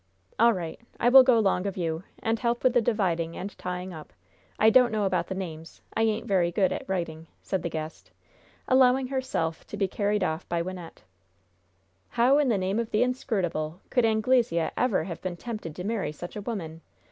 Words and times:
"All 0.39 0.51
right; 0.51 0.79
I 0.99 1.09
will 1.09 1.21
go 1.21 1.37
'long 1.37 1.67
of 1.67 1.77
you, 1.77 2.01
and 2.23 2.39
help 2.39 2.63
with 2.63 2.73
the 2.73 2.81
dividing 2.81 3.37
and 3.37 3.55
tying 3.59 3.93
up. 3.93 4.13
I 4.57 4.71
don't 4.71 4.91
know 4.91 5.03
about 5.03 5.27
the 5.27 5.35
names. 5.35 5.79
I 5.95 6.01
ain't 6.01 6.25
very 6.25 6.51
good 6.51 6.71
at 6.71 6.89
writing," 6.89 7.27
said 7.43 7.61
the 7.61 7.69
guest, 7.69 8.09
allowing 8.67 9.09
herself 9.09 9.63
to 9.67 9.77
be 9.77 9.87
carried 9.87 10.23
off 10.23 10.49
by 10.49 10.63
Wynnette. 10.63 11.03
"How 12.09 12.39
in 12.39 12.49
the 12.49 12.57
name 12.57 12.79
of 12.79 12.89
the 12.89 13.03
Inscrutable 13.03 13.79
could 13.91 14.03
Anglesea 14.03 14.71
ever 14.75 15.03
have 15.03 15.21
been 15.21 15.37
tempted 15.37 15.75
to 15.75 15.83
marry 15.83 16.11
such 16.11 16.35
a 16.35 16.41
woman? 16.41 16.81